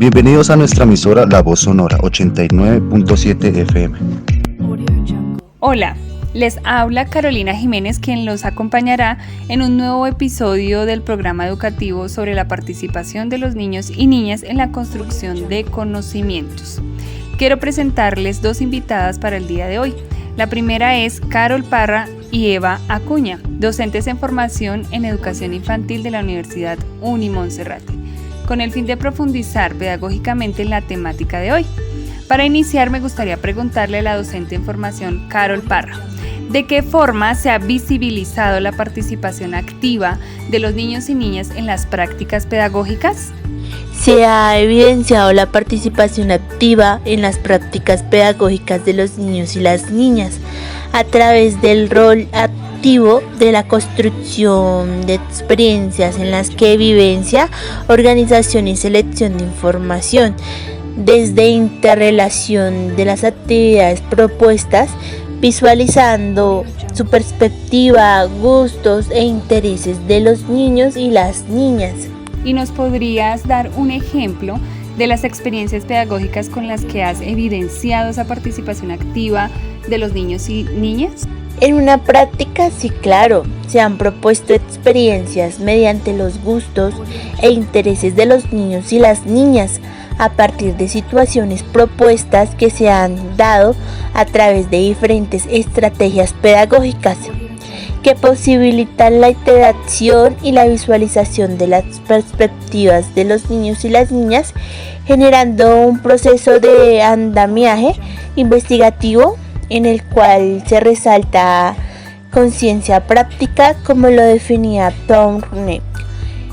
[0.00, 3.98] Bienvenidos a nuestra emisora La Voz Sonora 89.7 FM.
[5.58, 5.94] Hola,
[6.32, 9.18] les habla Carolina Jiménez quien los acompañará
[9.48, 14.42] en un nuevo episodio del programa educativo sobre la participación de los niños y niñas
[14.42, 16.80] en la construcción de conocimientos.
[17.36, 19.94] Quiero presentarles dos invitadas para el día de hoy.
[20.38, 26.10] La primera es Carol Parra y Eva Acuña, docentes en formación en educación infantil de
[26.10, 27.99] la Universidad Unimonserrate,
[28.50, 31.66] con el fin de profundizar pedagógicamente en la temática de hoy.
[32.26, 36.00] Para iniciar me gustaría preguntarle a la docente en formación Carol Parra,
[36.50, 40.18] ¿de qué forma se ha visibilizado la participación activa
[40.50, 43.28] de los niños y niñas en las prácticas pedagógicas?
[43.96, 49.92] Se ha evidenciado la participación activa en las prácticas pedagógicas de los niños y las
[49.92, 50.38] niñas
[50.92, 57.50] a través del rol activo de la construcción de experiencias en las que vivencia,
[57.88, 60.34] organización y selección de información,
[60.96, 64.88] desde interrelación de las actividades propuestas,
[65.42, 66.64] visualizando
[66.94, 72.08] su perspectiva, gustos e intereses de los niños y las niñas
[72.46, 74.58] y nos podrías dar un ejemplo
[74.96, 79.50] de las experiencias pedagógicas con las que has evidenciado esa participación activa
[79.86, 81.28] de los niños y niñas?
[81.60, 86.94] En una práctica, sí, claro, se han propuesto experiencias mediante los gustos
[87.42, 89.78] e intereses de los niños y las niñas
[90.16, 93.74] a partir de situaciones propuestas que se han dado
[94.14, 97.18] a través de diferentes estrategias pedagógicas
[98.02, 104.10] que posibilitan la interacción y la visualización de las perspectivas de los niños y las
[104.10, 104.54] niñas,
[105.06, 107.92] generando un proceso de andamiaje
[108.36, 109.36] investigativo
[109.70, 111.74] en el cual se resalta
[112.30, 115.80] conciencia práctica como lo definía Tom Rune.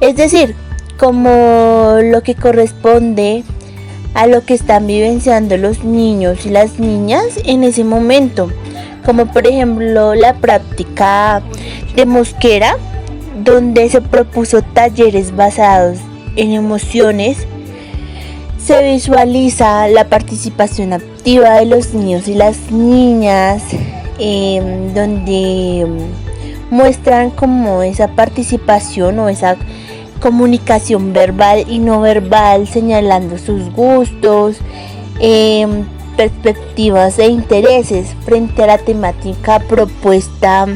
[0.00, 0.54] Es decir,
[0.98, 3.42] como lo que corresponde
[4.14, 8.50] a lo que están vivenciando los niños y las niñas en ese momento
[9.08, 11.40] como por ejemplo la práctica
[11.96, 12.76] de Mosquera,
[13.42, 15.96] donde se propuso talleres basados
[16.36, 17.46] en emociones.
[18.58, 23.62] Se visualiza la participación activa de los niños y las niñas,
[24.18, 25.86] em, donde
[26.70, 29.56] muestran como esa participación o esa
[30.20, 34.58] comunicación verbal y no verbal, señalando sus gustos,
[35.20, 35.84] em,
[36.16, 40.66] perspectivas e intereses frente a la temática propuesta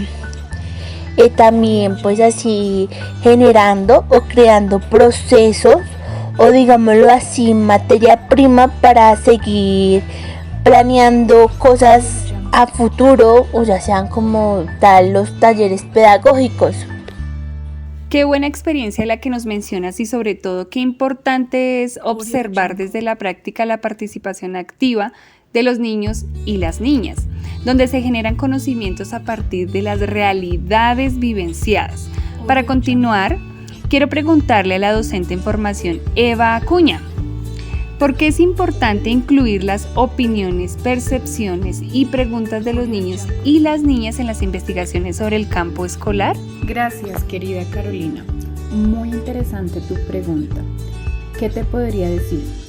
[1.17, 2.89] y también pues así
[3.23, 5.81] generando o creando procesos
[6.39, 10.03] o digámoslo así materia prima para seguir
[10.65, 16.87] planeando cosas a futuro o ya sean como tal los talleres pedagógicos.
[18.11, 23.01] Qué buena experiencia la que nos mencionas y sobre todo qué importante es observar desde
[23.01, 25.15] la práctica la participación activa
[25.55, 27.27] de los niños y las niñas,
[27.65, 32.09] donde se generan conocimientos a partir de las realidades vivenciadas.
[32.47, 33.39] Para continuar,
[33.93, 37.03] quiero preguntarle a la docente en formación Eva Acuña,
[37.99, 43.83] ¿por qué es importante incluir las opiniones, percepciones y preguntas de los niños y las
[43.83, 46.39] niñas en las investigaciones sobre el campo escolar?
[46.63, 48.25] Gracias, querida Carolina.
[48.71, 50.63] Muy interesante tu pregunta.
[51.39, 52.62] ¿Qué te podría decir?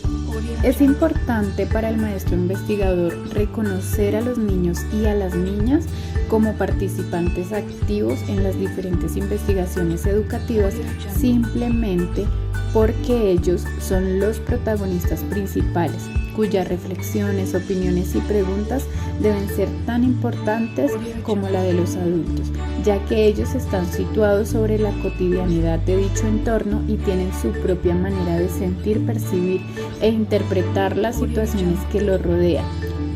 [0.64, 5.86] Es importante para el maestro investigador reconocer a los niños y a las niñas
[6.30, 10.74] como participantes activos en las diferentes investigaciones educativas
[11.16, 12.26] simplemente
[12.74, 16.02] porque ellos son los protagonistas principales
[16.36, 18.86] cuyas reflexiones, opiniones y preguntas
[19.22, 20.92] deben ser tan importantes
[21.24, 22.48] como la de los adultos,
[22.84, 27.96] ya que ellos están situados sobre la cotidianidad de dicho entorno y tienen su propia
[27.96, 29.62] manera de sentir, percibir
[30.02, 32.66] e interpretar las situaciones que los rodean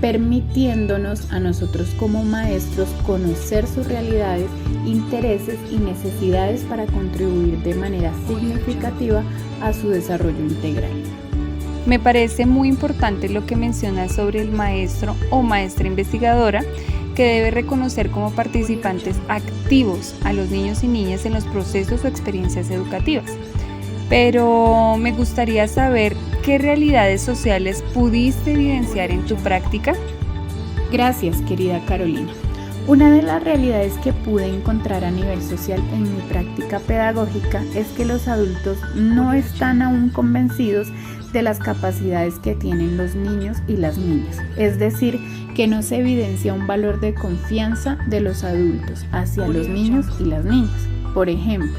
[0.02, 4.50] permitiéndonos a nosotros como maestros conocer sus realidades,
[4.86, 9.24] intereses y necesidades para contribuir de manera significativa
[9.62, 11.17] a su desarrollo integral.
[11.88, 16.62] Me parece muy importante lo que mencionas sobre el maestro o maestra investigadora
[17.16, 22.10] que debe reconocer como participantes activos a los niños y niñas en los procesos o
[22.10, 23.32] experiencias educativas.
[24.10, 29.94] Pero me gustaría saber qué realidades sociales pudiste evidenciar en tu práctica.
[30.92, 32.34] Gracias, querida Carolina.
[32.88, 37.88] Una de las realidades que pude encontrar a nivel social en mi práctica pedagógica es
[37.88, 40.88] que los adultos no están aún convencidos
[41.34, 44.38] de las capacidades que tienen los niños y las niñas.
[44.58, 45.20] Es decir,
[45.56, 50.26] que no se evidencia un valor de confianza de los adultos hacia los niños y
[50.26, 50.88] las niñas.
[51.14, 51.72] Por ejemplo,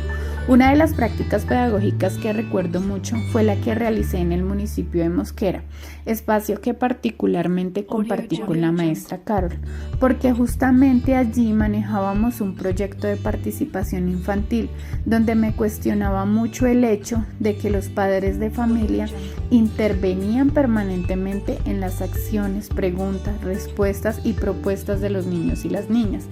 [0.49, 5.03] Una de las prácticas pedagógicas que recuerdo mucho fue la que realicé en el municipio
[5.03, 5.63] de Mosquera,
[6.07, 9.59] espacio que particularmente compartí con la maestra Carol,
[10.01, 14.71] porque justamente allí manejábamos un proyecto de participación infantil
[15.05, 19.07] donde me cuestionaba mucho el hecho de que los padres de familia
[19.51, 26.25] intervenían permanentemente en las acciones, preguntas, respuestas y propuestas de los niños y las niñas,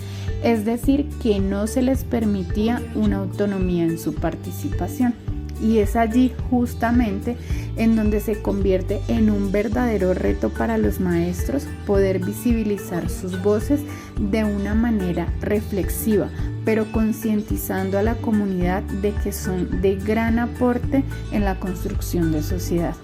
[0.43, 5.15] es decir, que no se les permitía una autonomía en su participación.
[5.61, 7.37] Y es allí justamente
[7.77, 13.81] en donde se convierte en un verdadero reto para los maestros poder visibilizar sus voces
[14.21, 16.29] de una manera reflexiva,
[16.67, 22.43] pero concientizando a la comunidad de que son de gran aporte en la construcción de
[22.43, 22.95] sociedad.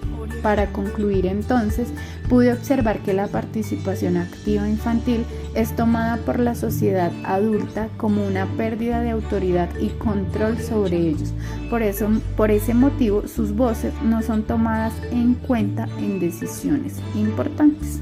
[0.43, 1.87] Para concluir entonces,
[2.27, 5.23] pude observar que la participación activa infantil
[5.55, 11.33] es tomada por la sociedad adulta como una pérdida de autoridad y control sobre ellos.
[11.69, 18.01] Por, eso, por ese motivo, sus voces no son tomadas en cuenta en decisiones importantes.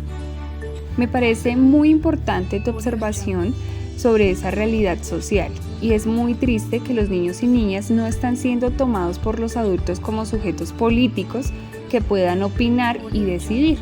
[0.97, 3.53] Me parece muy importante tu observación
[3.97, 8.35] sobre esa realidad social y es muy triste que los niños y niñas no están
[8.35, 11.51] siendo tomados por los adultos como sujetos políticos
[11.91, 13.77] que puedan opinar y decidir.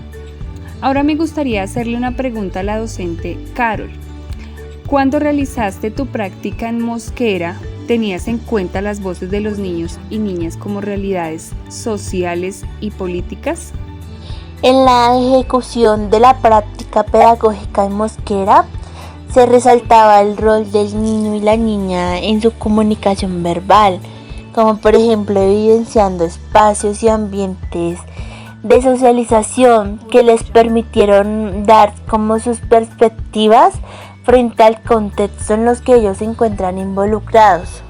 [0.81, 3.91] Ahora me gustaría hacerle una pregunta a la docente Carol.
[4.87, 7.57] ¿Cuándo realizaste tu práctica en Mosquera,
[7.87, 13.73] tenías en cuenta las voces de los niños y niñas como realidades sociales y políticas?
[14.63, 18.65] En la ejecución de la práctica pedagógica en Mosquera,
[19.31, 23.99] se resaltaba el rol del niño y la niña en su comunicación verbal,
[24.59, 27.97] como por ejemplo evidenciando espacios y ambientes
[28.61, 33.75] de socialización que les permitieron dar como sus perspectivas
[34.25, 37.83] frente al contexto en los que ellos se encuentran involucrados.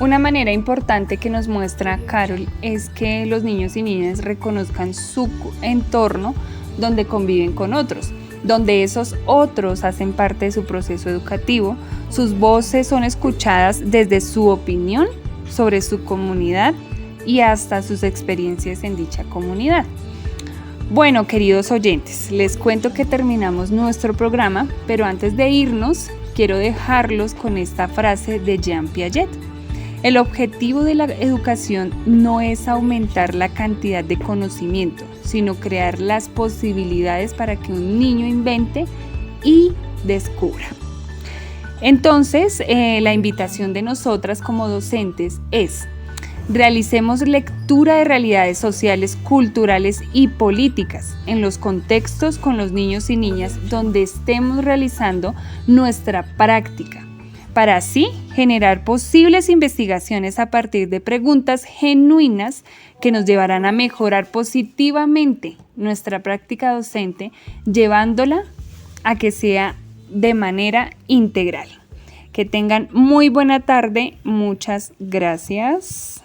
[0.00, 5.30] Una manera importante que nos muestra Carol es que los niños y niñas reconozcan su
[5.62, 6.34] entorno
[6.76, 8.10] donde conviven con otros,
[8.42, 11.76] donde esos otros hacen parte de su proceso educativo,
[12.08, 15.06] sus voces son escuchadas desde su opinión
[15.50, 16.74] sobre su comunidad
[17.26, 19.84] y hasta sus experiencias en dicha comunidad.
[20.90, 27.34] Bueno, queridos oyentes, les cuento que terminamos nuestro programa, pero antes de irnos, quiero dejarlos
[27.34, 29.28] con esta frase de Jean Piaget.
[30.02, 36.28] El objetivo de la educación no es aumentar la cantidad de conocimiento, sino crear las
[36.28, 38.86] posibilidades para que un niño invente
[39.44, 39.72] y
[40.04, 40.66] descubra.
[41.80, 45.88] Entonces, eh, la invitación de nosotras como docentes es,
[46.48, 53.16] realicemos lectura de realidades sociales, culturales y políticas en los contextos con los niños y
[53.16, 55.34] niñas donde estemos realizando
[55.66, 57.06] nuestra práctica,
[57.54, 62.64] para así generar posibles investigaciones a partir de preguntas genuinas
[63.00, 67.32] que nos llevarán a mejorar positivamente nuestra práctica docente,
[67.64, 68.42] llevándola
[69.02, 69.76] a que sea
[70.10, 71.68] de manera integral.
[72.32, 74.16] Que tengan muy buena tarde.
[74.24, 76.19] Muchas gracias.